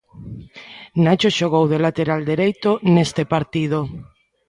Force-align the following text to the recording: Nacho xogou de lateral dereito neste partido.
Nacho 1.03 1.29
xogou 1.37 1.65
de 1.71 1.77
lateral 1.85 2.21
dereito 2.31 2.71
neste 2.95 3.23
partido. 3.33 3.79